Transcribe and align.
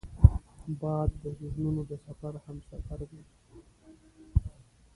باد 0.79 1.09
د 1.23 1.25
ذهنونو 1.39 1.81
د 1.89 1.91
سفر 2.05 2.33
همسفر 2.45 2.99
دی 3.09 3.21